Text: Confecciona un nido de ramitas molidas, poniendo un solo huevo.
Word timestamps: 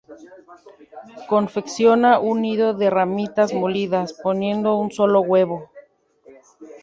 Confecciona 1.31 2.11
un 2.29 2.37
nido 2.45 2.67
de 2.81 2.87
ramitas 2.97 3.53
molidas, 3.61 4.13
poniendo 4.23 4.75
un 4.83 4.89
solo 4.91 5.19
huevo. 5.21 5.69